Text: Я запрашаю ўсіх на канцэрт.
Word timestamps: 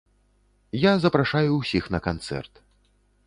Я 0.83 0.93
запрашаю 1.03 1.51
ўсіх 1.59 1.83
на 1.97 2.01
канцэрт. 2.09 2.53